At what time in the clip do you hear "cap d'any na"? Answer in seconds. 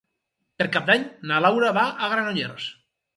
0.75-1.41